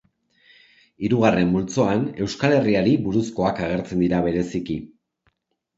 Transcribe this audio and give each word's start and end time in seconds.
Hirugarren 1.03 1.51
multzoan 1.57 2.07
Euskal 2.25 2.57
Herriari 2.57 2.97
buruzkoak 3.05 3.63
agertzen 3.69 4.05
dira 4.07 4.25
bereziki. 4.31 4.85